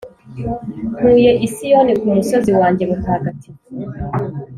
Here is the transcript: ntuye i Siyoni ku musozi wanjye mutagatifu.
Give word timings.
ntuye 0.97 1.31
i 1.45 1.47
Siyoni 1.53 1.93
ku 1.99 2.05
musozi 2.15 2.51
wanjye 2.59 2.83
mutagatifu. 2.91 3.65